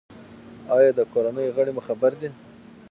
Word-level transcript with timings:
ایا 0.75 0.91
د 0.97 1.01
کورنۍ 1.11 1.47
غړي 1.55 1.71
مو 1.75 1.81
خبر 1.87 2.11
دي؟ 2.19 2.29